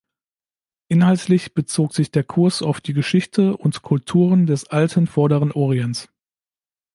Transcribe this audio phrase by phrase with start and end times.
[0.87, 6.09] Inhaltlich bezog sich der Kurs auf die Geschichte und Kulturen des alten vorderen Orients.